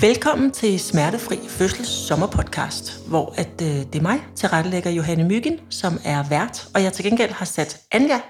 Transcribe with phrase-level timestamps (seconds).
[0.00, 5.98] Velkommen til Smertefri Fødsels sommerpodcast, hvor at, øh, det er mig, tilrettelægger Johanne Myggen, som
[6.04, 8.20] er vært, og jeg til gengæld har sat Anja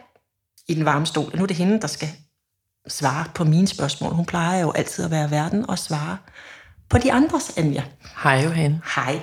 [0.68, 1.36] i den varme stol.
[1.36, 2.08] Nu er det hende, der skal
[2.88, 4.12] svare på mine spørgsmål.
[4.12, 6.16] Hun plejer jo altid at være verden og svare
[6.88, 7.82] på de andres, Anja.
[8.22, 8.80] Hej Johanne.
[8.94, 9.20] Hej.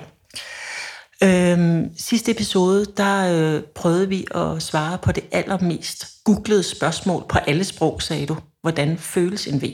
[1.23, 7.37] Øhm, sidste episode, der øh, prøvede vi at svare på det allermest googlede spørgsmål på
[7.37, 8.37] alle sprog, sagde du.
[8.61, 9.65] Hvordan føles en V?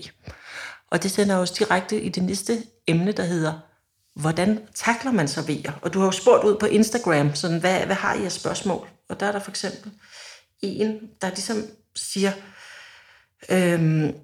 [0.93, 3.53] Og det sender os direkte i det næste emne, der hedder,
[4.15, 5.79] hvordan takler man så vejer?
[5.81, 8.87] Og du har jo spurgt ud på Instagram, sådan, hvad, hvad har I af spørgsmål?
[9.09, 9.91] Og der er der for eksempel
[10.61, 11.63] en, der ligesom
[11.95, 12.31] siger,
[13.49, 14.15] øhm,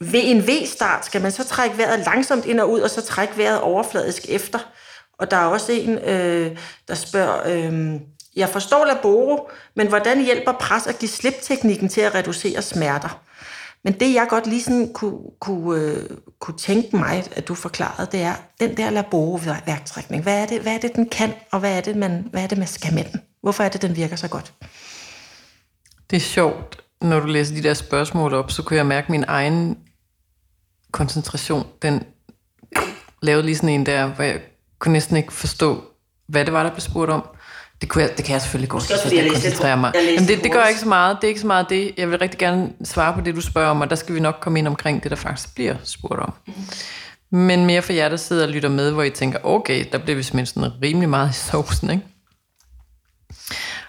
[0.00, 3.38] ved en V-start skal man så trække vejret langsomt ind og ud, og så trække
[3.38, 4.58] vejret overfladisk efter.
[5.18, 8.00] Og der er også en, øh, der spørger, øh,
[8.36, 13.22] jeg forstår laboro, men hvordan hjælper pres at give slipteknikken til at reducere smerter?
[13.84, 18.08] Men det, jeg godt lige sådan kunne, kunne, øh, kunne tænke mig, at du forklarede,
[18.12, 20.22] det er den der laboro-værktrækning.
[20.22, 22.46] Hvad er, det, hvad er det, den kan, og hvad er det, man, hvad er
[22.46, 23.20] det, man skal med den?
[23.42, 24.52] Hvorfor er det, den virker så godt?
[26.10, 29.24] Det er sjovt, når du læser de der spørgsmål op, så kunne jeg mærke min
[29.28, 29.78] egen
[30.90, 31.66] koncentration.
[31.82, 32.02] Den
[33.22, 34.40] lavede lige sådan en der, hvor jeg
[34.78, 35.84] kunne næsten ikke forstå,
[36.26, 37.24] hvad det var, der blev spurgt om.
[37.80, 39.92] Det, kunne jeg, det kan jeg selvfølgelig godt, fordi jeg læste koncentrere mig.
[39.94, 41.16] jeg læste Men det, det gør ikke så meget.
[41.20, 41.94] Det er ikke så meget det.
[41.96, 44.38] Jeg vil rigtig gerne svare på det, du spørger om, og der skal vi nok
[44.40, 46.34] komme ind omkring det, der faktisk bliver spurgt om.
[47.30, 50.16] Men mere for jer, der sidder og lytter med, hvor I tænker, okay, der bliver
[50.16, 52.04] vi simpelthen sådan rimelig meget i sovsen, ikke?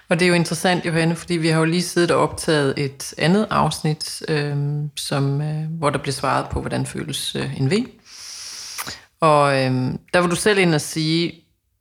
[0.08, 3.14] Og det er jo interessant, Johanne, fordi vi har jo lige siddet og optaget et
[3.18, 4.56] andet afsnit, øh,
[4.96, 7.74] som, øh, hvor der blev svaret på, hvordan føles øh, en V.
[9.20, 9.72] Og øh,
[10.14, 11.32] der var du selv ind og sige,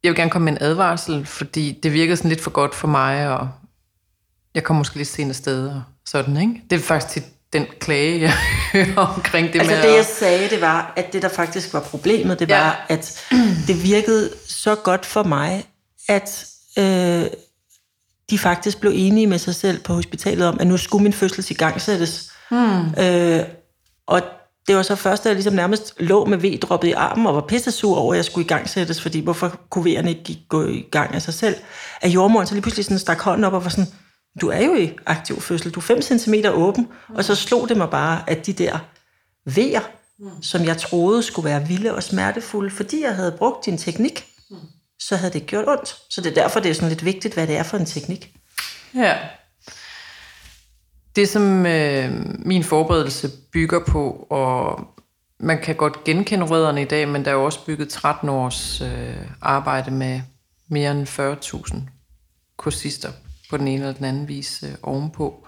[0.03, 2.87] jeg vil gerne komme med en advarsel, fordi det virkede sådan lidt for godt for
[2.87, 3.49] mig, og
[4.55, 6.61] jeg kom måske lidt sent afsted og sådan, ikke?
[6.69, 7.23] Det er faktisk til
[7.53, 8.33] den klage, jeg
[8.73, 11.79] hører omkring det Altså med det, jeg sagde, det var, at det, der faktisk var
[11.79, 12.59] problemet, det Ja.
[12.63, 13.25] var, at
[13.67, 15.65] det virkede så godt for mig,
[16.09, 16.45] at
[16.79, 17.25] øh,
[18.29, 21.45] de faktisk blev enige med sig selv på hospitalet om, at nu skulle min fødsel
[21.49, 22.31] i gang sættes.
[22.51, 22.93] Hmm.
[23.03, 23.43] Øh,
[24.07, 24.21] og
[24.69, 27.41] det var så først, da jeg ligesom nærmest lå med V-droppet i armen og var
[27.41, 30.67] pissesur over, at jeg skulle i gang sættes, fordi hvorfor kunne V'erne ikke gik- gå
[30.67, 31.55] i gang af sig selv?
[32.01, 33.85] At jordmoren så lige pludselig sådan stak hånden op og var sådan,
[34.41, 37.77] du er jo i aktiv fødsel, du er 5 cm åben, og så slog det
[37.77, 38.79] mig bare, at de der
[39.49, 39.81] V'er,
[40.41, 44.25] som jeg troede skulle være vilde og smertefulde, fordi jeg havde brugt din teknik,
[44.99, 45.97] så havde det gjort ondt.
[46.09, 48.31] Så det er derfor, det er sådan lidt vigtigt, hvad det er for en teknik.
[48.95, 49.15] Ja.
[51.19, 52.11] Det, som øh,
[52.45, 54.87] min forberedelse bygger på, og
[55.39, 58.81] man kan godt genkende rødderne i dag, men der er jo også bygget 13 års
[58.81, 60.21] øh, arbejde med
[60.67, 61.77] mere end 40.000
[62.57, 63.09] kursister
[63.49, 65.47] på den ene eller den anden vis øh, ovenpå.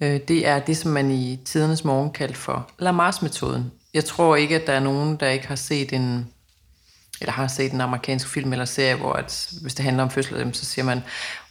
[0.00, 3.62] Øh, det er det, som man i tidernes morgen kaldte for Lamar's-metoden.
[3.94, 6.28] Jeg tror ikke, at der er nogen, der ikke har set en
[7.20, 10.54] eller har set en amerikansk film eller serie, hvor at, hvis det handler om fødsel,
[10.54, 11.02] så siger man,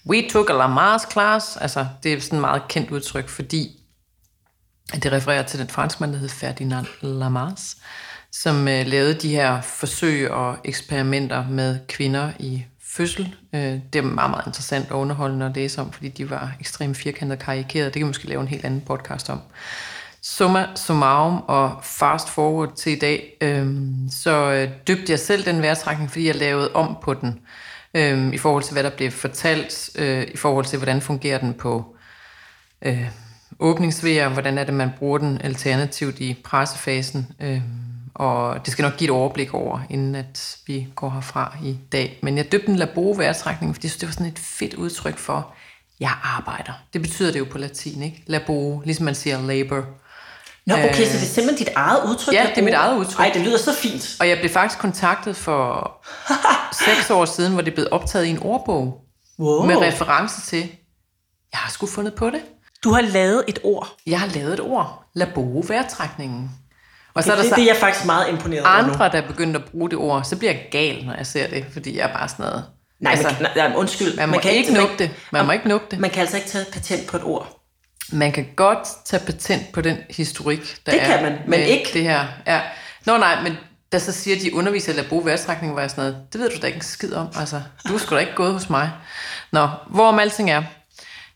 [0.05, 1.57] we took a Lamar's class.
[1.57, 3.79] Altså, det er sådan et meget kendt udtryk, fordi
[4.93, 7.81] det refererer til den franskmand, der hed Ferdinand Lamar's,
[8.31, 13.35] som øh, lavede de her forsøg og eksperimenter med kvinder i fødsel.
[13.53, 16.97] Øh, det er meget, meget interessant og underholdende at læse om, fordi de var ekstremt
[16.97, 17.85] firkantet karikerede.
[17.85, 19.41] Det kan vi måske lave en helt anden podcast om.
[20.29, 25.61] Summa summarum og fast forward til i dag, øhm, så øh, døbte jeg selv den
[25.61, 27.39] vejrtrækning, fordi jeg lavede om på den,
[27.93, 31.53] øhm, i forhold til hvad der blev fortalt, øh, i forhold til hvordan fungerer den
[31.53, 31.95] på
[32.81, 33.07] øh,
[33.59, 37.61] åbningsvejer, hvordan er det, man bruger den alternativt i pressefasen, øh,
[38.15, 42.19] og det skal nok give et overblik over, inden at vi går herfra i dag.
[42.23, 45.17] Men jeg døbte den labo vejrtrækning, fordi jeg synes, det var sådan et fedt udtryk
[45.17, 45.53] for,
[45.99, 46.73] jeg arbejder.
[46.93, 48.23] Det betyder det jo på latin, ikke?
[48.25, 49.85] Labo, ligesom man siger labor.
[50.67, 52.33] Nå, okay, så det er simpelthen dit eget udtryk?
[52.33, 53.19] Ja, det er mit eget udtryk.
[53.25, 54.15] Ej, det lyder så fint.
[54.19, 55.91] Og jeg blev faktisk kontaktet for
[56.85, 59.01] seks år siden, hvor det blev optaget i en ordbog.
[59.39, 59.65] Wow.
[59.65, 60.59] Med reference til,
[61.51, 62.41] jeg har sgu fundet på det.
[62.83, 63.87] Du har lavet et ord.
[64.07, 65.03] Jeg har lavet et ord.
[65.15, 66.51] Laboro vejrtrækningen.
[67.13, 68.91] Og så Det, er der det, så det er jeg faktisk meget imponeret over nu.
[68.93, 70.23] andre, der er begyndt at bruge det ord.
[70.23, 72.63] Så bliver jeg gal, når jeg ser det, fordi jeg er bare sådan noget...
[72.99, 74.17] Nej, altså, altså, nej, nej, undskyld.
[74.17, 75.11] man må ikke nukke det.
[75.31, 75.99] Man må ikke det.
[75.99, 77.56] Man kan altså ikke tage patent på et ord.
[78.11, 81.89] Man kan godt tage patent på den historik, der Det er kan man, men ikke-
[81.93, 82.25] det her.
[82.47, 82.61] Ja.
[83.05, 83.57] Nå nej, men
[83.91, 86.55] der så siger, de underviser eller bruge værtstrækning, var jeg sådan noget, det ved du
[86.61, 87.27] da ikke en skid om.
[87.39, 88.91] Altså, du er sgu da ikke gået hos mig.
[89.51, 90.63] Nå, hvorom alting er,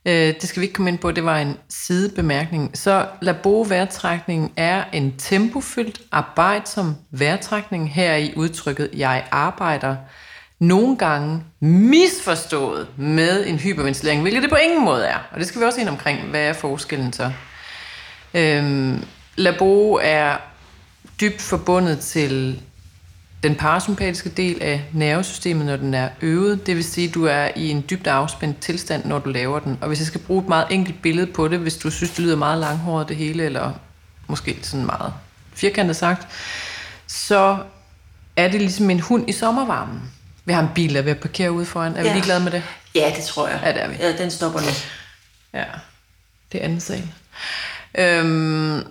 [0.05, 2.77] øh, det skal vi ikke komme ind på, det var en sidebemærkning.
[2.77, 9.95] Så labo vejrtrækning er en tempofyldt, arbejdsom vejrtrækning her i udtrykket, jeg arbejder,
[10.61, 15.17] nogle gange misforstået med en hyperventilering, hvilket det på ingen måde er.
[15.31, 17.31] Og det skal vi også ind omkring, hvad er forskellen så?
[18.33, 19.03] Øhm,
[19.35, 20.37] labo er
[21.21, 22.61] dybt forbundet til
[23.43, 26.67] den parasympatiske del af nervesystemet, når den er øvet.
[26.67, 29.77] Det vil sige, at du er i en dybt afspændt tilstand, når du laver den.
[29.81, 32.19] Og hvis jeg skal bruge et meget enkelt billede på det, hvis du synes, det
[32.19, 33.71] lyder meget langhåret det hele, eller
[34.27, 35.13] måske sådan meget
[35.53, 36.27] firkantet sagt,
[37.07, 37.57] så
[38.35, 40.01] er det ligesom en hund i sommervarmen.
[40.45, 41.91] Vi har en bil, der er ved at parkere ude foran.
[41.91, 42.01] Er ja.
[42.01, 42.13] vi Ja.
[42.13, 42.63] lige glade med det?
[42.95, 43.59] Ja, det tror jeg.
[43.63, 43.95] Ja, det er vi.
[43.99, 44.65] Ja, den stopper nu.
[45.53, 45.65] Ja,
[46.51, 47.03] det er anden sal.
[47.97, 48.83] Øhm,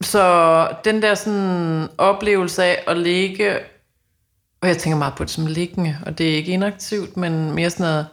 [0.00, 3.58] så den der sådan oplevelse af at ligge,
[4.62, 7.70] og jeg tænker meget på det som liggende, og det er ikke inaktivt, men mere
[7.70, 8.06] sådan noget,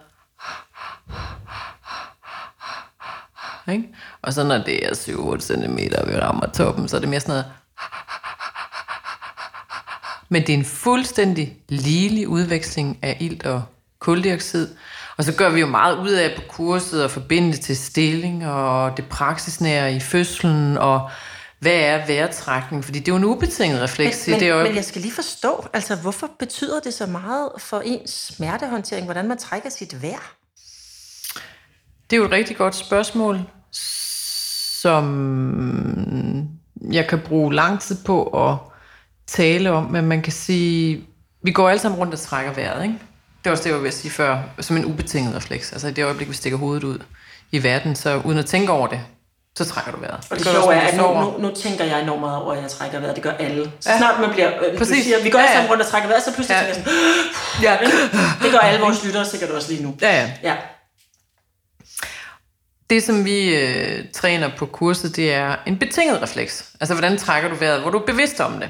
[3.71, 3.87] ikke?
[4.21, 7.31] Og så når det er 7-8 cm, vi rammer toppen, så er det mere sådan
[7.31, 7.45] noget,
[10.35, 13.63] men det er en fuldstændig ligelig udveksling af ilt og
[13.99, 14.67] koldioxid.
[15.17, 18.47] Og så gør vi jo meget ud af på kurset at forbinde det til stilling
[18.47, 21.09] og det praksisnære i fødslen og
[21.59, 22.85] hvad er vejrtrækning?
[22.85, 24.27] Fordi det er jo en ubetinget refleks.
[24.27, 27.05] i Men, det men, øje- men jeg skal lige forstå, altså hvorfor betyder det så
[27.05, 30.35] meget for ens smertehåndtering, hvordan man trækker sit vejr?
[32.09, 33.39] Det er jo et rigtig godt spørgsmål,
[34.81, 35.05] som
[36.91, 38.57] jeg kan bruge lang tid på at
[39.27, 41.03] tale om, men man kan sige,
[41.43, 42.95] vi går alle sammen rundt og trækker vejret, ikke?
[43.43, 45.71] Det var også det, jeg var ved at sige før, som en ubetinget refleks.
[45.71, 46.99] Altså i det øjeblik, vi stikker hovedet ud
[47.51, 48.99] i verden, så uden at tænke over det,
[49.57, 50.13] så trækker du vejret.
[50.29, 52.61] Og det også, sjove er, at nu, nu, nu tænker jeg enormt meget over, at
[52.61, 53.15] jeg trækker vejret.
[53.15, 53.71] Det gør alle.
[53.79, 53.97] Så Ja.
[53.97, 54.51] snart man bliver...
[54.71, 55.03] Øh, Præcis.
[55.03, 55.55] siger, vi går Ja, alle ja.
[55.57, 56.73] sammen rundt og trækker vejret, så pludselig Ja.
[56.73, 57.89] tænker jeg sådan...
[58.41, 58.43] Ja.
[58.43, 59.95] Det gør alle vores lyttere sikkert også lige nu.
[60.01, 60.31] Ja, ja.
[60.43, 60.55] Ja.
[62.89, 66.69] Det, som vi øh, træner på kurset, det er en betinget refleks.
[66.79, 68.69] Altså, hvordan trækker du vejret, hvor du er bevidst om det.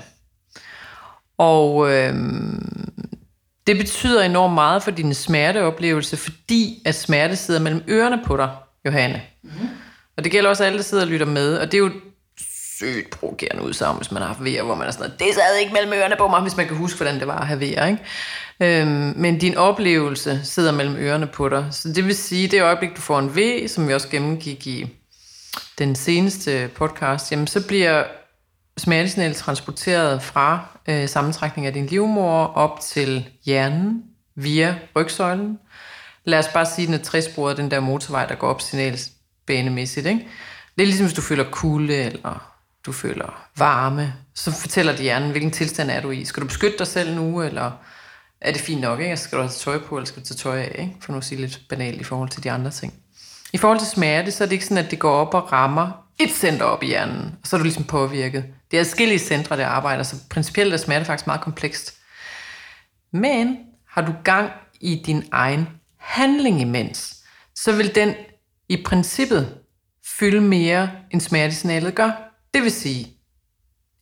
[1.37, 2.13] Og øh,
[3.67, 8.49] det betyder enormt meget for din smerteoplevelse, fordi at smerte sidder mellem ørerne på dig,
[8.85, 9.21] Johanne.
[9.43, 9.69] Mm-hmm.
[10.17, 11.57] Og det gælder også alle, der sidder og lytter med.
[11.57, 11.91] Og det er jo
[12.77, 15.57] sygt provokerende udsagn, hvis man har haft vejer, hvor man er sådan noget, det sad
[15.59, 17.85] ikke mellem ørerne på mig, hvis man kan huske, hvordan det var at have vejer,
[17.85, 18.81] ikke?
[18.81, 21.67] Øhm, men din oplevelse sidder mellem ørerne på dig.
[21.71, 24.87] Så det vil sige, det øjeblik, du får en V, som vi også gennemgik i
[25.79, 28.03] den seneste podcast, jamen så bliver
[28.77, 34.03] smertesignalet transporteret fra øh, sammentrækning af din livmor op til hjernen
[34.35, 35.59] via rygsøjlen.
[36.25, 40.05] Lad os bare sige, at den er træsporet, den der motorvej, der går op signalsbanemæssigt.
[40.05, 40.27] Ikke?
[40.75, 42.51] Det er ligesom, hvis du føler kulde, eller
[42.85, 46.25] du føler varme, så fortæller det hjernen, hvilken tilstand er du i.
[46.25, 47.71] Skal du beskytte dig selv nu, eller
[48.41, 49.17] er det fint nok, ikke?
[49.17, 50.95] Skal du have tøj på, eller skal du tage tøj af, ikke?
[51.01, 52.93] for nu at sige lidt banalt i forhold til de andre ting.
[53.53, 56.05] I forhold til smerte, så er det ikke sådan, at det går op og rammer
[56.19, 58.45] et center op i hjernen, og så er du ligesom påvirket.
[58.71, 61.97] Det er forskellige centre, der arbejder, så principielt er smerte faktisk meget komplekst.
[63.13, 63.57] Men
[63.89, 64.51] har du gang
[64.81, 65.67] i din egen
[65.99, 67.23] handling imens,
[67.55, 68.13] så vil den
[68.69, 69.57] i princippet
[70.19, 72.11] fylde mere, end smertesignalet gør.
[72.53, 73.07] Det vil sige,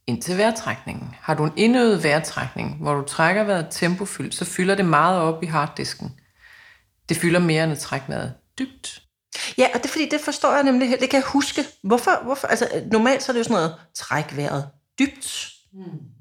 [0.07, 1.15] indtil vejrtrækningen.
[1.19, 5.43] Har du en indøvet vejrtrækning, hvor du trækker vejret tempofyldt, så fylder det meget op
[5.43, 6.19] i harddisken.
[7.09, 9.02] Det fylder mere, end at trække vejret dybt.
[9.57, 11.65] Ja, og det er fordi, det forstår jeg nemlig, det kan jeg huske.
[11.83, 14.67] Hvorfor, hvorfor, altså normalt så er det jo sådan noget, træk vejret
[14.99, 15.49] dybt.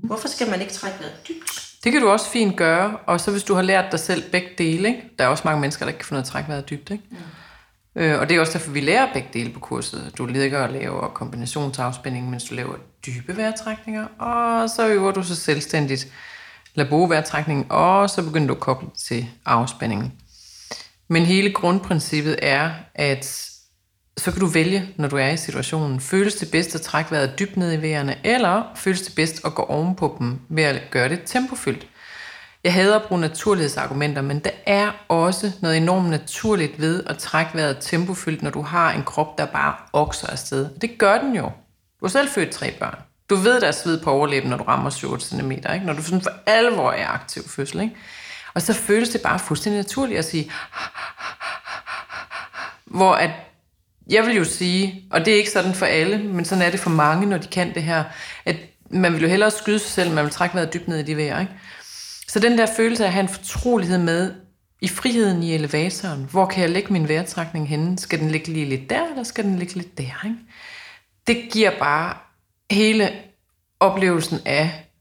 [0.04, 1.68] Hvorfor skal man ikke trække vejret dybt?
[1.84, 4.48] Det kan du også fint gøre, og så hvis du har lært dig selv begge
[4.58, 5.02] dele, ikke?
[5.18, 6.90] der er også mange mennesker, der ikke kan finde ud af at trække vejret dybt,
[6.90, 7.04] ikke?
[7.10, 7.16] Mm.
[7.96, 10.12] Øh, og det er også derfor, vi lærer begge dele på kurset.
[10.18, 12.74] Du ligger og laver kombinationsafspænding, mens du laver
[13.06, 16.08] dybe vejrtrækninger, og så øver du så selvstændigt
[16.74, 20.12] laborvejrtrækning, og så begynder du at koble til afspændingen.
[21.08, 23.48] Men hele grundprincippet er, at
[24.16, 26.00] så kan du vælge, når du er i situationen.
[26.00, 29.54] Føles det bedst at trække vejret dybt ned i vejerne, eller føles det bedst at
[29.54, 31.86] gå ovenpå dem ved at gøre det tempofyldt?
[32.64, 37.54] Jeg hader at bruge naturlighedsargumenter, men der er også noget enormt naturligt ved at trække
[37.54, 40.68] vejret tempofyldt, når du har en krop, der bare okser afsted.
[40.80, 41.44] Det gør den jo.
[42.00, 42.98] Du har selv født tre børn.
[43.30, 45.82] Du ved, der er sved på overlæben, når du rammer 7 cm, ikke?
[45.84, 47.80] når du sådan for alvor er aktiv fødsel.
[47.80, 47.94] Ikke?
[48.54, 50.52] Og så føles det bare fuldstændig naturligt at sige,
[52.84, 53.30] hvor at
[54.10, 56.80] jeg vil jo sige, og det er ikke sådan for alle, men sådan er det
[56.80, 58.04] for mange, når de kan det her,
[58.44, 58.56] at
[58.90, 61.16] man vil jo hellere skyde sig selv, man vil trække vejret dybt ned i de
[61.16, 61.52] vejr, ikke?
[62.28, 64.34] Så den der følelse af at have en fortrolighed med,
[64.80, 67.98] i friheden i elevatoren, hvor kan jeg lægge min vejrtrækning henne?
[67.98, 70.36] Skal den ligge lige lidt der, eller skal den ligge lidt der, ikke?
[71.26, 72.14] Det giver bare
[72.70, 73.10] hele
[73.80, 74.91] oplevelsen af,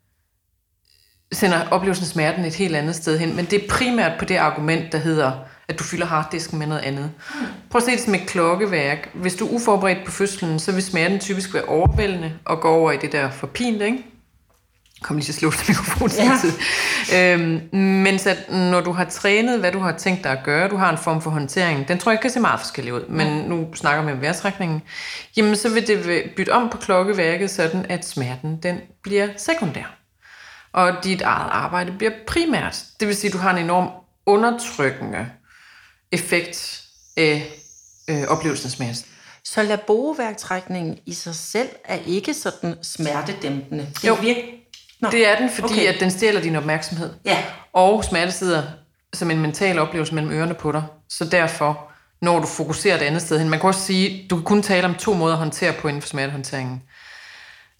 [1.33, 4.35] sender oplevelsen af smerten et helt andet sted hen, men det er primært på det
[4.35, 5.31] argument, der hedder,
[5.67, 7.11] at du fylder harddisken med noget andet.
[7.69, 9.09] Prøv at se det som et klokkeværk.
[9.13, 12.91] Hvis du er uforberedt på fødslen, så vil smerten typisk være overvældende og gå over
[12.91, 14.05] i det der forpinte, ikke?
[15.01, 16.15] Kom lige til at slå til mikrofonen
[17.11, 17.33] ja.
[17.33, 20.75] øhm, Mens at når du har trænet, hvad du har tænkt dig at gøre, du
[20.75, 23.67] har en form for håndtering, den tror jeg kan se meget forskellig ud, men nu
[23.75, 24.81] snakker vi om vejrtrækningen,
[25.37, 30.00] jamen så vil det bytte om på klokkeværket, sådan at smerten den bliver sekundær.
[30.73, 32.83] Og dit eget arbejde bliver primært.
[32.99, 33.89] Det vil sige, at du har en enorm
[34.25, 35.29] undertrykkende
[36.11, 36.83] effekt
[37.17, 37.53] af
[38.09, 39.05] øh, oplevelsen af smerte.
[39.43, 43.87] Så laboværktrækningen i sig selv er ikke sådan smertedæmpende.
[44.01, 44.13] Det Jo.
[44.13, 44.37] Virk...
[45.01, 45.09] Nå.
[45.11, 45.87] Det er den, fordi okay.
[45.93, 47.13] at den stjæler din opmærksomhed.
[47.25, 47.43] Ja.
[47.73, 48.63] Og smerte sidder
[49.13, 50.83] som en mental oplevelse mellem ørerne på dig.
[51.09, 54.45] Så derfor, når du fokuserer et andet sted hen, man kan også sige, du kan
[54.45, 56.83] kun tale om to måder at håndtere på inden for smertehåndteringen.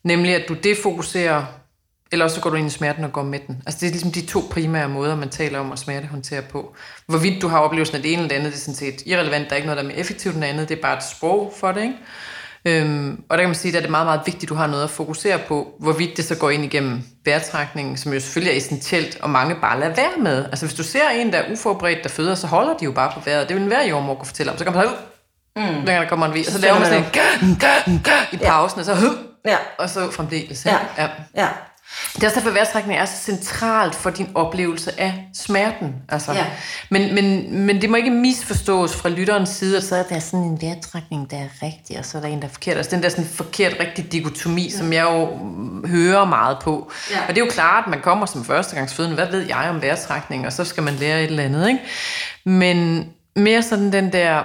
[0.03, 1.45] Nemlig, at du defokuserer,
[2.12, 3.62] eller også så går du ind i smerten og går med den.
[3.65, 6.75] Altså det er ligesom de to primære måder, man taler om at smertehåndtere på.
[7.08, 9.46] Hvorvidt du har oplevelsen af det ene eller det andet, det er sådan set irrelevant.
[9.46, 10.70] Der er ikke noget, der er mere effektivt end det andet.
[10.70, 11.96] Det er bare et sprog for det, ikke?
[12.65, 14.68] Øhm, og der kan man sige, at det er meget, meget vigtigt, at du har
[14.68, 18.58] noget at fokusere på, hvorvidt det så går ind igennem vejrtrækningen, som jo selvfølgelig er
[18.58, 20.46] essentielt, og mange bare lader være med.
[20.46, 23.12] Altså hvis du ser en, der er uforberedt, der føder, så holder de jo bare
[23.13, 23.48] på vejret.
[23.48, 24.58] Det vil enhver jordmor kunne fortælle om.
[24.58, 24.91] Så kan man så,
[25.56, 25.86] mm.
[25.86, 27.03] der kommer en vis, og så laver man sådan
[27.88, 28.01] en
[28.32, 29.15] i pausen, og så,
[29.46, 29.58] Ja.
[29.77, 30.65] og så fremdeles.
[30.65, 30.77] Ja.
[30.98, 31.10] ja.
[31.36, 31.48] Ja.
[32.15, 35.95] Det er også derfor, at er så centralt for din oplevelse af smerten.
[36.10, 36.33] Altså.
[36.33, 36.45] Ja.
[36.89, 40.45] Men, men, men det må ikke misforstås fra lytterens side, at så er der sådan
[40.45, 42.77] en vejrtrækning, der er rigtig, og så er der en, der er forkert.
[42.77, 46.91] Altså den der sådan forkert rigtig dikotomi, som jeg jo mm, hører meget på.
[47.12, 47.21] Ja.
[47.21, 50.45] Og det er jo klart, at man kommer som førstegangsfødende, hvad ved jeg om vejrtrækning,
[50.45, 51.67] og så skal man lære et eller andet.
[51.67, 51.79] Ikke?
[52.45, 54.43] Men mere sådan den der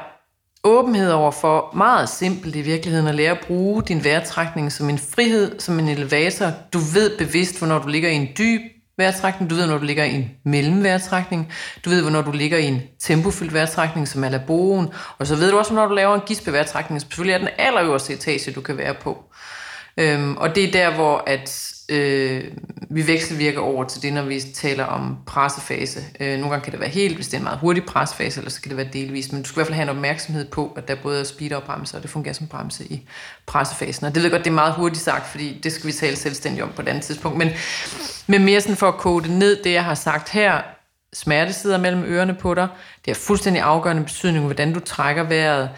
[0.66, 4.98] åbenhed over for meget simpelt i virkeligheden at lære at bruge din vejrtrækning som en
[4.98, 6.52] frihed, som en elevator.
[6.72, 8.60] Du ved bevidst, hvornår du ligger i en dyb
[8.98, 11.52] vejrtrækning, du ved, hvornår du ligger i en mellemvejrtrækning,
[11.84, 15.50] du ved, hvornår du ligger i en tempofyldt vejrtrækning, som er laboen, og så ved
[15.50, 18.76] du også, hvornår du laver en gispevejrtrækning, som selvfølgelig er den allerøverste etage, du kan
[18.76, 19.24] være på.
[19.96, 22.44] Øhm, og det er der, hvor at, øh,
[22.90, 26.00] vi vekselvirker over til det, når vi taler om pressefase.
[26.20, 28.50] Øh, nogle gange kan det være helt, hvis det er en meget hurtig pressefase, eller
[28.50, 29.32] så kan det være delvis.
[29.32, 31.56] Men du skal i hvert fald have en opmærksomhed på, at der både er speeder
[31.56, 33.08] og bremse, og det fungerer som bremse i
[33.46, 34.06] pressefasen.
[34.06, 36.16] Og det ved jeg godt, det er meget hurtigt sagt, fordi det skal vi tale
[36.16, 37.38] selvstændigt om på et andet tidspunkt.
[37.38, 37.48] Men,
[38.26, 40.62] men mere sådan for at kode det ned, det jeg har sagt her,
[41.12, 42.68] smerte sidder mellem ørerne på dig.
[43.04, 45.70] Det har fuldstændig afgørende betydning, hvordan du trækker vejret.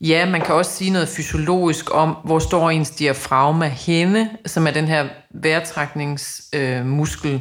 [0.00, 4.70] Ja, man kan også sige noget fysiologisk om, hvor står ens diafragma henne, som er
[4.70, 7.40] den her vejrtrækningsmuskel, øh,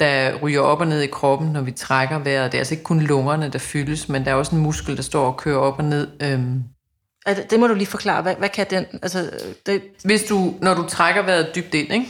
[0.00, 2.52] der ryger op og ned i kroppen, når vi trækker vejret.
[2.52, 5.02] Det er altså ikke kun lungerne, der fyldes, men der er også en muskel, der
[5.02, 6.08] står og kører op og ned.
[6.22, 6.62] Øhm.
[7.26, 8.22] Er det, det må du lige forklare.
[8.22, 8.86] Hvad, hvad kan den?
[9.02, 9.30] Altså,
[9.66, 12.06] det, Hvis du, når du trækker vejret dybt ind, ikke?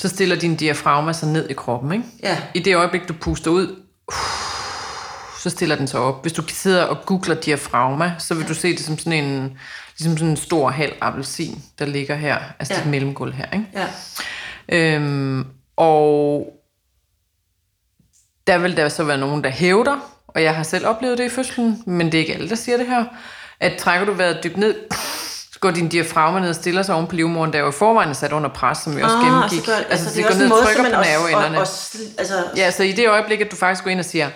[0.00, 1.92] så stiller din diafragma sig ned i kroppen.
[1.92, 2.04] Ikke?
[2.22, 2.38] ja.
[2.54, 3.82] I det øjeblik, du puster ud,
[5.38, 6.22] så stiller den sig op.
[6.22, 9.58] Hvis du sidder og googler diafragma, så vil du se det som sådan en,
[9.98, 12.80] ligesom sådan en stor halv appelsin, der ligger her, altså Ja.
[12.80, 13.46] dit mellemgulv her.
[13.52, 13.66] Ikke?
[13.74, 13.86] ja.
[14.68, 16.46] Øhm, og
[18.46, 19.96] der vil der så være nogen, der hævder,
[20.28, 22.76] og jeg har selv oplevet det i fødslen, men det er ikke alle, der siger
[22.76, 23.04] det her,
[23.60, 24.74] at trækker du vejret dybt ned,
[25.52, 27.72] så går din diafragma ned og stiller sig oven på livmoderen, der er jo i
[27.72, 29.60] forvejen er sat under pres, som vi også gennemgik.
[29.60, 31.58] så gør, altså, altså, det det går ned og trykker på nerveenderne.
[31.58, 34.30] altså, Ja, så i det øjeblik, at du faktisk går ind og siger,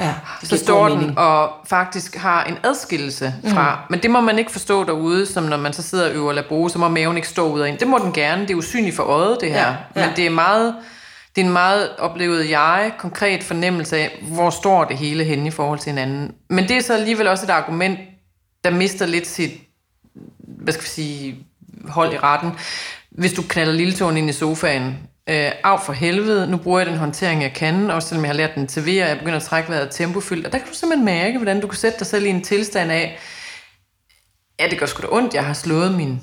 [0.00, 3.74] ja, så det giver står den og faktisk har en adskillelse fra.
[3.74, 3.80] Mm.
[3.90, 6.68] Men det må man ikke forstå derude, som når man så sidder og øver labo,
[6.68, 7.76] så må maven ikke stå ud af en.
[7.80, 8.42] Det må den gerne.
[8.42, 9.68] Det er usynligt for øjet, det her.
[9.68, 10.06] Ja, ja.
[10.06, 10.74] Men det er meget...
[11.36, 15.50] Det er en meget, oplevede jeg, konkret fornemmelse af, hvor står det hele henne i
[15.50, 16.32] forhold til hinanden.
[16.48, 17.98] Men det er så alligevel også et argument,
[18.64, 19.50] der mister lidt sit,
[20.38, 21.36] hvad skal vi sige,
[21.88, 22.52] hold i retten.
[23.10, 24.98] Hvis du knalder lilletåen ind i sofaen,
[25.30, 28.36] øh, af for helvede, nu bruger jeg den håndtering, jeg kan, også selvom jeg har
[28.36, 31.04] lært den til vejr, jeg begynder at trække vejret tempofyldt, og der kan du simpelthen
[31.04, 33.18] mærke, hvordan du kan sætte dig selv i en tilstand af,
[34.60, 36.20] ja, det gør sgu da ondt, jeg har slået min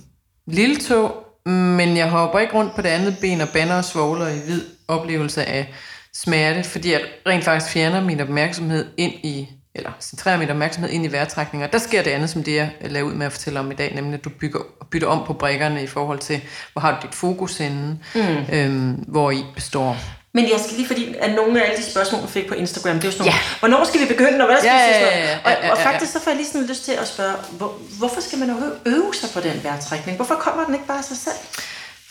[0.47, 4.27] lille tog, men jeg hopper ikke rundt på det andet ben og banner og svogler
[4.27, 5.73] i vid oplevelse af
[6.13, 11.05] smerte, fordi jeg rent faktisk fjerner min opmærksomhed ind i, eller centrerer min opmærksomhed ind
[11.05, 11.67] i vejrtrækninger.
[11.67, 13.95] Der sker det andet, som det jeg laver ud med at fortælle om i dag,
[13.95, 14.59] nemlig at du bygger,
[14.91, 16.41] bytter om på brækkerne i forhold til,
[16.73, 18.21] hvor har du dit fokus henne, mm.
[18.55, 19.97] øhm, hvor i består.
[20.33, 22.95] Men jeg skal lige, fordi at nogle af alle de spørgsmål, du fik på Instagram,
[22.95, 23.59] det er jo sådan nogle, Ja.
[23.59, 25.07] hvornår skal vi begynde, og hvad skal Ja, vi ja, sige?
[25.07, 25.89] ja, ja, ja, Og, ja, og ja.
[25.89, 28.79] faktisk så får jeg lige sådan lyst til at spørge, hvor, hvorfor skal man overhovedet
[28.85, 30.15] øve sig på den vejrtrækning?
[30.15, 31.39] Hvorfor kommer den ikke bare af sig selv?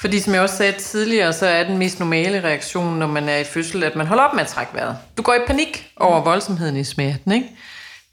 [0.07, 3.37] Fordi som jeg også sagde tidligere, så er den mest normale reaktion, når man er
[3.37, 4.97] i fødsel, at man holder op med at trække vejret.
[5.17, 7.33] Du går i panik over voldsomheden i smerten.
[7.33, 7.47] Ikke?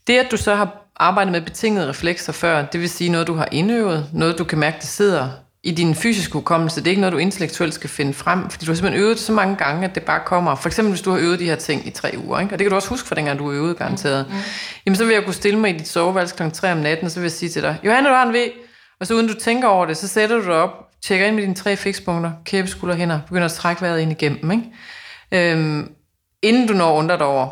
[0.06, 3.34] Det, at du så har arbejdet med betingede reflekser før, det vil sige noget, du
[3.34, 5.28] har indøvet, noget, du kan mærke, der sidder
[5.64, 6.80] i din fysiske hukommelse.
[6.80, 9.24] Det er ikke noget, du intellektuelt skal finde frem, fordi du har simpelthen øvet det
[9.24, 10.54] så mange gange, at det bare kommer.
[10.54, 12.54] For eksempel, hvis du har øvet de her ting i tre uger, ikke?
[12.54, 14.26] og det kan du også huske fra dengang, du har øvet garanteret.
[14.28, 14.34] Mm.
[14.86, 16.42] Jamen, så vil jeg kunne stille mig i dit soveværelse kl.
[16.52, 18.48] 3 om natten, og så vil jeg sige til dig, Johanne, du har en ved,
[19.00, 21.42] og så uden du tænker over det, så sætter du dig op, tjekker ind med
[21.42, 24.50] dine tre fikspunkter, kæbe, skulder, hænder, begynder at trække vejret ind igennem.
[24.50, 25.52] Ikke?
[25.52, 25.92] Øhm,
[26.42, 27.48] inden du når undre dig over,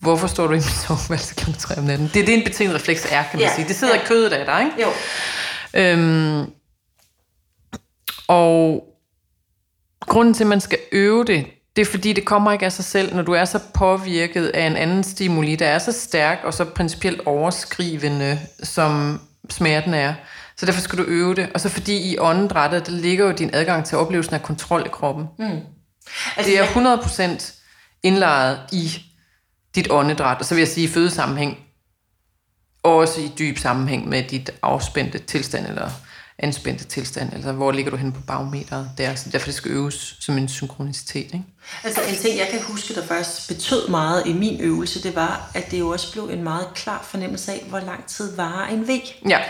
[0.00, 1.52] hvorfor står du i mit soveværelse kl.
[1.58, 2.10] 3 om natten?
[2.14, 3.68] Det er det, en betinget refleks er, kan man Ja, sige.
[3.68, 4.82] Det sidder i kødet af dig, ikke?
[4.82, 4.88] Jo.
[5.80, 6.52] Øhm,
[8.28, 8.84] og
[10.00, 11.46] Grunden til, at man skal øve det,
[11.76, 14.66] det er fordi, det kommer ikke af sig selv, når du er så påvirket af
[14.66, 19.20] en anden stimuli, der er så stærk og så principielt overskrivende, som
[19.50, 20.14] smerten er.
[20.58, 21.50] Så derfor skal du øve det.
[21.54, 24.88] Og så fordi i åndedrættet, der ligger jo din adgang til oplevelsen af kontrol i
[24.92, 25.26] kroppen.
[25.38, 25.60] Mm.
[26.36, 27.52] Altså, det er 100%
[28.02, 29.02] indlejret i
[29.74, 31.58] dit åndedræt, og så vil jeg sige i fødesammenhæng,
[32.82, 35.90] også i dyb sammenhæng med dit afspændte tilstand, eller
[36.38, 40.16] anspændte tilstand, altså hvor ligger du hen på barometeret der, så derfor det skal øves
[40.20, 41.24] som en synkronicitet.
[41.24, 41.42] Ikke?
[41.84, 45.50] Altså en ting, jeg kan huske, der faktisk betød meget i min øvelse, det var,
[45.54, 48.88] at det jo også blev en meget klar fornemmelse af, hvor lang tid varer en
[48.88, 49.22] væg.
[49.28, 49.40] Ja.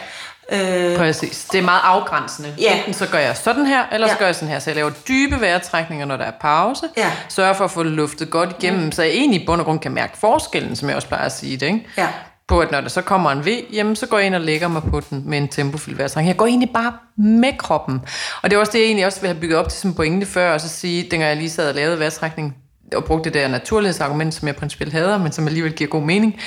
[0.53, 1.45] Øh, Præcis.
[1.53, 2.55] Det er meget afgrænsende.
[2.61, 2.79] Ja.
[2.79, 4.13] Enten så gør jeg sådan her, eller ja.
[4.13, 4.59] så gør jeg sådan her.
[4.59, 6.87] Så jeg laver dybe vejrtrækninger, når der er pause.
[6.97, 7.13] Ja.
[7.29, 8.93] Sørger for at få luftet godt igennem, mm.
[8.93, 11.33] så jeg egentlig i bund og grund kan mærke forskellen, som jeg også plejer at
[11.33, 11.67] sige det.
[11.67, 11.87] Ikke?
[11.99, 12.09] Ja.
[12.49, 14.69] På at når der så kommer en V, jamen, så går jeg ind og lægger
[14.69, 16.29] mig på den med en tempofyldt vejrtrækning.
[16.29, 18.01] Jeg går egentlig bare med kroppen.
[18.43, 20.27] Og det er også det, jeg egentlig også vil have bygget op til som pointe
[20.27, 22.57] før, og så sige, dengang jeg lige sad og lavede vejrtrækning,
[22.97, 26.41] og brugte det der naturlighedsargument, som jeg principielt hader, men som alligevel giver god mening.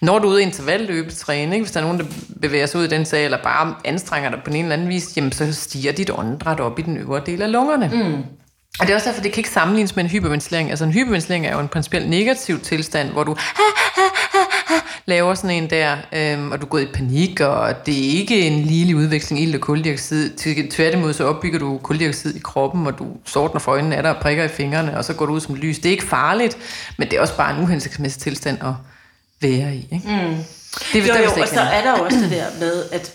[0.00, 1.64] Når du er ude i intervalløbetræning, ikke?
[1.64, 2.04] hvis der er nogen, der
[2.42, 5.16] bevæger sig ud i den sag, eller bare anstrenger dig på en eller anden vis,
[5.16, 7.90] jamen så stiger dit åndedræt op i den øvre del af lungerne.
[7.92, 8.24] Mm.
[8.80, 10.70] Og det er også derfor, det kan ikke sammenlignes med en hyperventilering.
[10.70, 13.36] Altså en hyperventilering er jo en principielt negativ tilstand, hvor du
[15.08, 18.62] laver sådan en der, øhm, og du går i panik, og det er ikke en
[18.62, 20.36] lille udveksling ild og koldioxid.
[20.70, 24.22] Tværtimod så opbygger du koldioxid i kroppen, og du sortner for øjnene af dig og
[24.22, 25.78] prikker i fingrene, og så går du ud som lys.
[25.78, 26.58] Det er ikke farligt,
[26.98, 28.72] men det er også bare en uhensigtsmæssig tilstand at
[29.40, 29.88] være i.
[29.92, 30.08] Ikke?
[30.08, 30.36] Mm.
[30.92, 33.14] Det, jo, jo, og så er der også det der med, at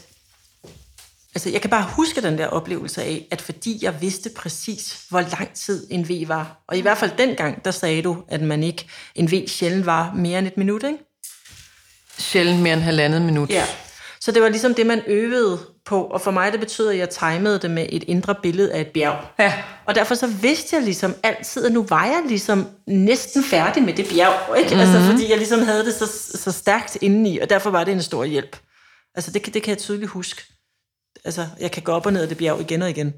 [1.36, 5.22] Altså, jeg kan bare huske den der oplevelse af, at fordi jeg vidste præcis, hvor
[5.22, 8.64] lang tid en V var, og i hvert fald dengang, der sagde du, at man
[8.64, 11.13] ikke, en V sjældent var mere end et minut, ikke?
[12.18, 13.50] Sjældent mere end halvandet minut.
[13.50, 13.66] Ja.
[14.20, 17.10] Så det var ligesom det, man øvede på, og for mig det betød, at jeg
[17.10, 19.18] timede det med et indre billede af et bjerg.
[19.40, 19.54] Ja.
[19.86, 23.94] Og derfor så vidste jeg ligesom altid, at nu var jeg ligesom næsten færdig med
[23.94, 24.70] det bjerg, ikke?
[24.70, 24.82] Mm-hmm.
[24.82, 25.12] Altså, mhm.
[25.12, 28.24] fordi jeg ligesom havde det så, så stærkt indeni, og derfor var det en stor
[28.24, 28.58] hjælp.
[29.16, 30.44] Altså det, det kan jeg tydeligt huske
[31.26, 33.14] altså, jeg kan gå op og ned af det bjerg igen og igen.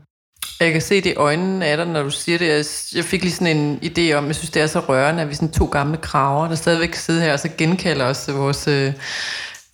[0.59, 2.93] Jeg kan se det i øjnene af dig, når du siger det.
[2.95, 5.35] Jeg fik lige sådan en idé om, jeg synes, det er så rørende, at vi
[5.35, 8.93] sådan to gamle kraver, der stadigvæk kan sidde her og så genkalder os vores øh,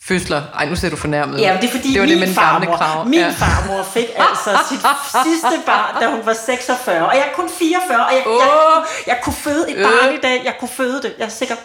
[0.04, 0.42] fødsler.
[0.56, 1.42] Ej, nu ser du fornærmet.
[1.42, 3.04] Ja, det er fordi det var min, min farmor, kraver.
[3.04, 3.30] min ja.
[3.30, 4.80] farmor fik altså sit
[5.26, 8.40] sidste barn, da hun var 46, og jeg er kun 44, og jeg, oh.
[8.40, 10.16] jeg, jeg kunne føde et barn øh.
[10.16, 10.42] i dag.
[10.46, 11.14] Jeg kunne føde det.
[11.20, 11.56] Jeg er sikker.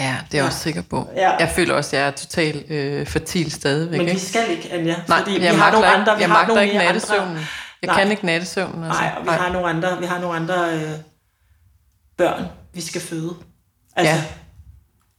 [0.00, 0.46] Ja, det er jeg ja.
[0.46, 1.08] også sikker på.
[1.16, 1.30] Ja.
[1.38, 3.98] Jeg føler også, at jeg er totalt øh, fertil stadigvæk.
[3.98, 4.96] Men vi skal ikke, Anja.
[5.08, 6.16] Nej, fordi vi har nogle andre.
[6.16, 7.48] Vi jeg har nogle ikke nattesøvnen.
[7.82, 8.02] Jeg Nej.
[8.02, 8.84] kan ikke nattesøvnen.
[8.84, 9.00] Altså.
[9.00, 9.36] Nej, og vi Nej.
[9.36, 10.90] har nogle andre, vi har nogle andre øh,
[12.16, 13.34] børn, vi skal føde.
[13.96, 14.24] Altså, ja.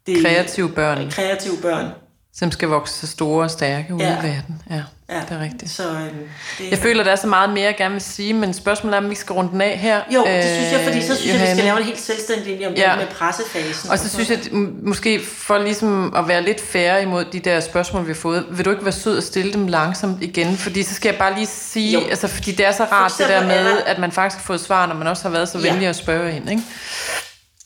[0.05, 1.11] Det, kreative børn.
[1.11, 1.91] Kreative børn.
[2.33, 4.19] Som skal vokse så store og stærke ude ja.
[4.19, 4.61] i verden.
[4.69, 4.83] Ja.
[5.13, 5.71] Ja, det er rigtigt.
[5.71, 8.53] Så, øhm, det, jeg føler, der er så meget mere, jeg gerne vil sige, men
[8.53, 10.01] spørgsmålet er, om vi skal runde den af her.
[10.13, 11.47] Jo, det synes jeg, fordi så synes Johanne.
[11.47, 12.89] jeg, vi skal lave det helt selvstændigt om ja.
[12.91, 13.89] det med pressefasen.
[13.89, 14.51] Og så synes jeg, at
[14.83, 18.65] måske for ligesom at være lidt færre imod de der spørgsmål, vi har fået, vil
[18.65, 20.57] du ikke være sød at stille dem langsomt igen?
[20.57, 22.07] Fordi så skal jeg bare lige sige, jo.
[22.09, 24.85] altså, fordi det er så rart det der med, at man faktisk har fået svar,
[24.85, 25.89] når man også har været så venlig ja.
[25.89, 26.63] at spørge ind, ikke?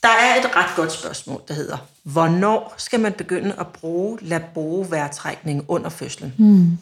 [0.02, 5.64] Der er et ret godt spørgsmål, der hedder, hvornår skal man begynde at bruge laboroværtrækning
[5.68, 6.34] under fødslen?
[6.38, 6.78] Mm.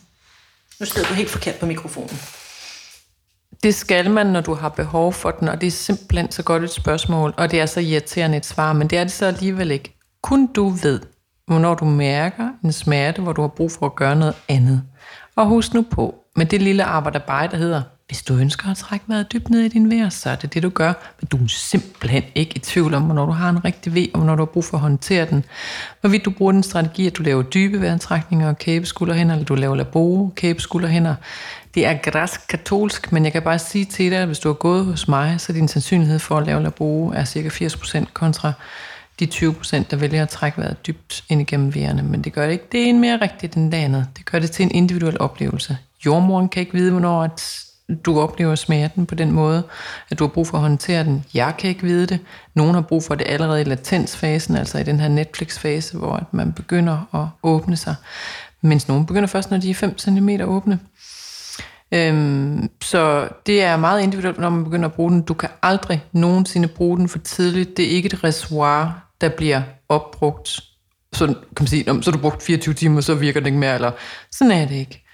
[0.81, 2.19] Nu sidder du helt forkert på mikrofonen.
[3.63, 6.65] Det skal man, når du har behov for den, og det er simpelthen så godt
[6.65, 9.71] et spørgsmål, og det er så irriterende et svar, men det er det så alligevel
[9.71, 9.97] ikke.
[10.23, 11.01] Kun du ved,
[11.47, 14.83] hvornår du mærker en smerte, hvor du har brug for at gøre noget andet.
[15.37, 17.19] Og husk nu på, med det lille arbejde,
[17.51, 20.37] der hedder, hvis du ønsker at trække vejret dybt ned i din vejr, så er
[20.37, 20.93] det det, du gør.
[21.21, 24.19] Men du er simpelthen ikke i tvivl om, hvornår du har en rigtig V, og
[24.19, 25.45] hvornår du har brug for at håndtere den.
[26.01, 29.77] Hvorvidt du bruger den strategi, at du laver dybe vejrtrækninger og kæbeskulderhænder, eller du laver
[29.77, 31.15] labo kæbeskulderhænder.
[31.75, 34.55] Det er græsk katolsk, men jeg kan bare sige til dig, at hvis du har
[34.55, 38.53] gået hos mig, så er din sandsynlighed for at lave labo er cirka 80% kontra
[39.21, 42.03] de 20%, der vælger at trække vejret dybt ind igennem vejerne.
[42.03, 44.07] Men det gør det ikke det ene mere rigtigt end det andet.
[44.17, 45.79] Det gør det til en individuel oplevelse.
[46.07, 47.66] Jordmoren kan ikke vide, hvornår at
[48.05, 49.63] du oplever smerten på den måde,
[50.11, 51.25] at du har brug for at håndtere den.
[51.35, 52.21] Jeg kan ikke vide det.
[52.55, 56.53] Nogen har brug for det allerede i latensfasen, altså i den her Netflix-fase, hvor man
[56.53, 57.95] begynder at åbne sig.
[58.61, 60.79] Mens nogen begynder først, når de er 5 cm åbne.
[61.93, 65.23] Øhm, så det er meget individuelt, når man begynder at bruge den.
[65.23, 67.77] Du kan aldrig nogensinde bruge den for tidligt.
[67.77, 70.61] Det er ikke et reservoir, der bliver opbrugt.
[71.13, 73.75] Så kan man sige, så har du brugt 24 timer, så virker det ikke mere,
[73.75, 73.91] eller
[74.33, 75.06] sådan er det ikke.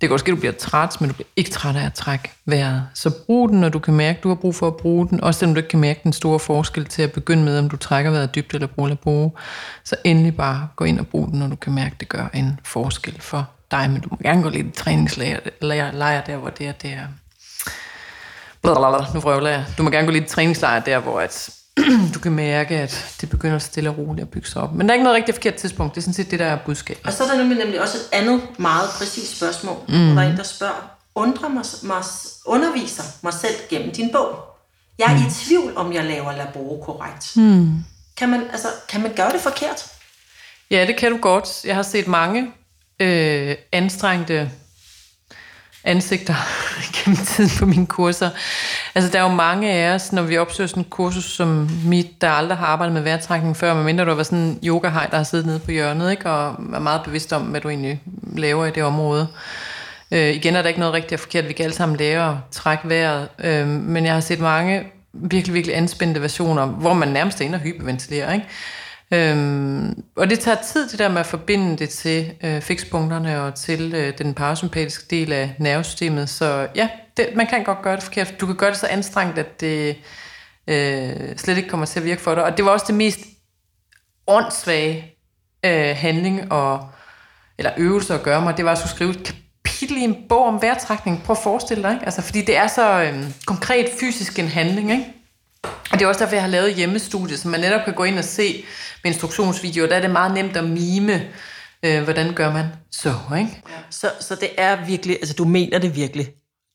[0.00, 1.94] Det kan også ske, at du bliver træt, men du bliver ikke træt af at
[1.94, 2.86] trække vejret.
[2.94, 5.20] Så brug den, når du kan mærke, at du har brug for at bruge den.
[5.20, 7.76] Også selvom du ikke kan mærke den store forskel til at begynde med, om du
[7.76, 9.32] trækker vejret dybt eller bruger bruge.
[9.84, 12.26] Så endelig bare gå ind og brug den, når du kan mærke, at det gør
[12.34, 13.90] en forskel for dig.
[13.90, 15.40] Men du må gerne gå lidt i træningslejr
[16.26, 17.06] der, hvor det er, det er
[18.62, 19.64] Blablabla, nu vrøvler jeg.
[19.78, 21.50] Du må gerne gå lidt i træningslejr der, hvor at,
[22.14, 24.74] du kan mærke, at det begynder stille og roligt at bygge sig op.
[24.74, 25.94] Men der er ikke noget rigtig forkert tidspunkt.
[25.94, 27.06] Det er sådan set det, der er budskabet.
[27.06, 30.06] Og så er der nemlig, nemlig også et andet meget præcist spørgsmål, mm.
[30.06, 32.02] hvor der er en, der spørger, undrer mig, mig,
[32.46, 34.36] underviser mig selv gennem din bog.
[34.98, 35.26] Jeg er mm.
[35.26, 37.36] i tvivl, om jeg laver laboro korrekt.
[37.36, 37.84] Mm.
[38.16, 39.86] Kan, man, altså, kan man gøre det forkert?
[40.70, 41.64] Ja, det kan du godt.
[41.64, 42.52] Jeg har set mange
[43.00, 44.50] øh, anstrengte
[45.84, 46.34] ansigter
[46.94, 48.30] gennem tiden på mine kurser.
[48.94, 52.20] Altså, der er jo mange af os, når vi opsøger sådan et kursus som mit,
[52.20, 55.24] der aldrig har arbejdet med vejrtrækning før, medmindre du var sådan en yoga der har
[55.24, 56.30] siddet nede på hjørnet, ikke?
[56.30, 58.02] og er meget bevidst om, hvad du egentlig
[58.36, 59.28] laver i det område.
[60.10, 61.48] Øh, igen er der ikke noget rigtigt og forkert.
[61.48, 63.28] Vi kan alle sammen lære at trække vejret.
[63.38, 67.56] Øh, men jeg har set mange virkelig, virkelig anspændte versioner, hvor man nærmest er inde
[67.56, 68.32] og hyperventilerer.
[68.32, 68.46] Ikke?
[69.12, 73.54] Øhm, og det tager tid, det der med at forbinde det til øh, fikspunkterne og
[73.54, 76.28] til øh, den parasympatiske del af nervesystemet.
[76.28, 78.40] Så ja, det, man kan godt gøre det forkert.
[78.40, 79.96] Du kan gøre det så anstrengt, at det
[80.66, 82.44] øh, slet ikke kommer til at virke for dig.
[82.44, 83.20] Og det var også det mest
[84.26, 85.14] åndssvage
[85.64, 86.88] øh, handling og,
[87.58, 88.56] eller øvelse at gøre mig.
[88.56, 91.22] Det var at skulle skrive et kapitel i en bog om vejrtrækning.
[91.22, 92.04] Prøv at forestille dig, ikke?
[92.04, 95.19] Altså, fordi det er så øh, konkret fysisk en handling, ikke?
[95.64, 98.18] Og det er også derfor, jeg har lavet hjemmestudie, så man netop kan gå ind
[98.18, 98.64] og se
[99.04, 99.88] med instruktionsvideoer.
[99.88, 101.28] Der er det meget nemt at mime,
[101.82, 103.62] øh, hvordan gør man så, ikke?
[103.68, 103.74] Ja.
[103.90, 106.28] Så, så det er virkelig, altså du mener det virkelig.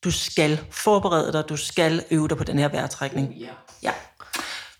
[0.04, 3.34] Du skal forberede dig, du skal øve dig på den her vejrtrækning.
[3.40, 3.46] Ja.
[3.82, 3.92] ja.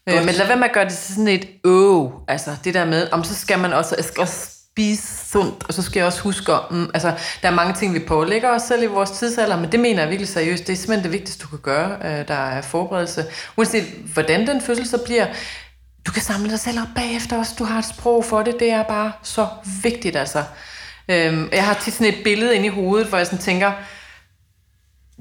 [0.08, 2.84] Øh, men lad være med at gøre det til sådan et åh, altså det der
[2.84, 6.06] med, om så skal man også, jeg skal også spise sundt, og så skal jeg
[6.06, 9.10] også huske om, mm, altså der er mange ting, vi pålægger os selv i vores
[9.10, 11.96] tidsalder, men det mener jeg virkelig seriøst, det er simpelthen det vigtigste, du kan gøre,
[12.04, 13.24] øh, der er forberedelse.
[13.56, 15.26] Uanset hvordan den fødsel så bliver,
[16.06, 18.70] du kan samle dig selv op bagefter også, du har et sprog for det, det
[18.70, 19.46] er bare så
[19.82, 20.44] vigtigt altså.
[21.08, 23.72] Øhm, jeg har tit sådan et billede ind i hovedet, hvor jeg sådan tænker,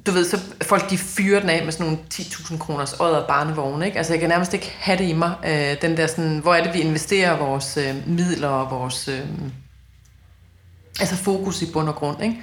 [0.05, 3.85] du ved, så folk de fyrer den af med sådan nogle 10.000 kroners og barnevogne,
[3.85, 3.97] ikke?
[3.97, 6.63] Altså jeg kan nærmest ikke have det i mig, øh, den der sådan, hvor er
[6.63, 9.19] det, vi investerer vores øh, midler og vores, øh,
[10.99, 12.35] altså fokus i bund og grund, ikke?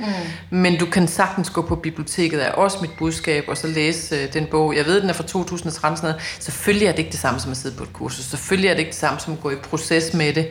[0.51, 0.59] Mm.
[0.59, 4.33] Men du kan sagtens gå på biblioteket, er også mit budskab, og så læse øh,
[4.33, 4.77] den bog.
[4.77, 6.23] Jeg ved, den er fra 2013, sådan noget.
[6.41, 8.25] Selvfølgelig er det ikke det samme som at sidde på et kursus.
[8.25, 10.49] Selvfølgelig er det ikke det samme som at gå i proces med det.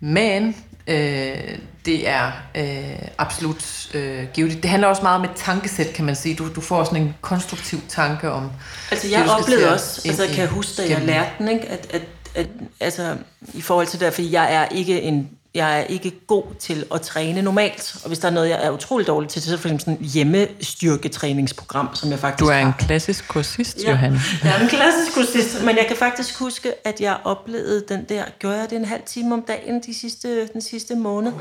[0.00, 4.62] Men øh, det er øh, absolut øh, givet.
[4.62, 6.34] Det handler også meget om et tankesæt, kan man sige.
[6.34, 8.50] Du, du får sådan en konstruktiv tanke om...
[8.90, 11.68] Altså jeg det, oplevede også, altså kan jeg huske, da jeg lærte den, ikke?
[11.68, 12.02] At, at,
[12.34, 12.46] at,
[12.80, 13.16] altså
[13.54, 17.00] i forhold til det, fordi jeg er ikke en jeg er ikke god til at
[17.00, 17.96] træne normalt.
[18.02, 19.80] Og hvis der er noget, jeg er utrolig dårlig til, så er det for eksempel
[19.84, 22.74] sådan et hjemmestyrketræningsprogram, som jeg faktisk Du er en har.
[22.78, 24.12] klassisk kursist, ja, Johan.
[24.44, 28.24] Jeg er en klassisk kursist, men jeg kan faktisk huske, at jeg oplevede den der,
[28.38, 31.32] gjorde jeg det en halv time om dagen de sidste, den sidste måned?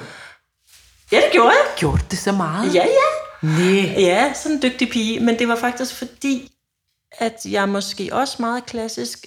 [1.12, 1.66] Ja, det gjorde jeg.
[1.78, 2.76] Gjorde det så meget?
[2.76, 3.48] Ja, ja.
[3.48, 3.96] Nej.
[3.98, 5.20] Ja, sådan en dygtig pige.
[5.20, 6.52] Men det var faktisk fordi,
[7.20, 9.26] at jeg måske også meget klassisk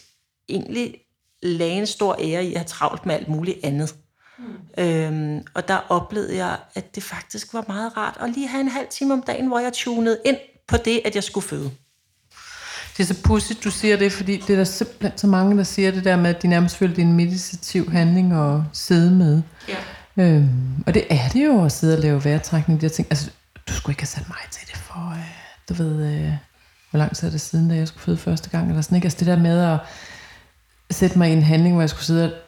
[0.49, 0.95] egentlig
[1.43, 3.95] lagde en stor ære i at have travlt med alt muligt andet.
[4.39, 4.83] Mm.
[4.85, 8.69] Øhm, og der oplevede jeg, at det faktisk var meget rart at lige have en
[8.69, 10.37] halv time om dagen, hvor jeg tunede ind
[10.69, 11.71] på det, at jeg skulle føde.
[12.97, 15.63] Det er så pudsigt, du siger det, fordi det er der simpelthen så mange, der
[15.63, 19.11] siger det der med, at de nærmest føler, det er en meditativ handling at sidde
[19.11, 19.43] med.
[19.69, 19.77] Ja.
[20.17, 22.83] Øhm, og det er det jo at sidde og lave vejrtrækning.
[22.83, 23.31] Jeg tænker, altså,
[23.69, 25.19] du skulle ikke have sat mig til det for, øh,
[25.69, 26.33] du ved, øh,
[26.91, 29.07] hvor lang tid er det siden, da jeg skulle føde første gang, eller sådan, ikke?
[29.07, 29.79] Altså det der med at
[30.91, 32.39] sætte mig i en handling, hvor jeg skulle sidde og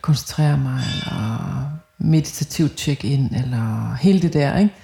[0.00, 4.74] koncentrere mig, eller meditativt check-in, eller hele det der, ikke?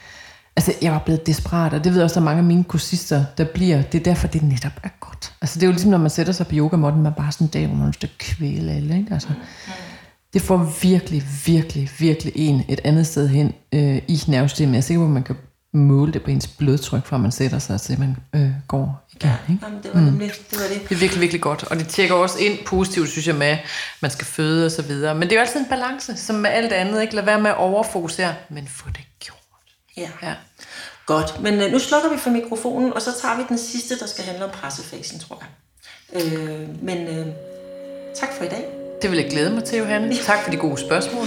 [0.57, 3.25] Altså, jeg var blevet desperat, og det ved jeg også, der mange af mine kursister,
[3.39, 3.83] der bliver.
[3.83, 5.33] Det er derfor, det netop er godt.
[5.43, 7.51] Altså, det er jo ligesom, når man sætter sig på yogamåtten, man bare sådan en
[7.51, 9.15] dag, hvor man skal kvæle alle, ikke?
[9.15, 9.29] Altså,
[10.33, 14.73] det får virkelig, virkelig, virkelig en et andet sted hen øh, i nervesystemet.
[14.73, 15.37] Jeg er sikker på, at man kan
[15.75, 19.31] måle det på ens blodtryk, fra man sætter sig, så man øh, går igen.
[19.31, 19.67] Ja, ikke?
[19.67, 20.19] Jamen, det var mm.
[20.19, 20.89] det, det var det.
[20.89, 21.63] Det er virkelig, virkelig godt.
[21.63, 23.59] Og det tjekker også ind positivt, synes jeg, med, at
[24.01, 25.15] man skal føde og så videre.
[25.15, 27.03] Men det er jo altid en balance, som med alt andet.
[27.03, 27.15] Ikke?
[27.15, 29.39] Lad være med at overfokusere, men få det gjort.
[29.97, 30.09] Ja.
[30.23, 30.35] ja.
[31.07, 34.07] Godt, men øh, nu slukker vi for mikrofonen, og så tager vi den sidste, der
[34.07, 36.23] skal handle om pressefasen, tror jeg.
[36.23, 37.27] Øh, men øh,
[38.15, 38.65] tak for i dag.
[39.03, 40.17] Det vil jeg glæde mig til, Johanne.
[40.17, 41.27] Tak for de gode spørgsmål.